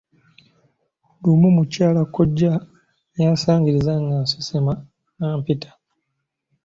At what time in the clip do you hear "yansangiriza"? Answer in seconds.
3.21-3.93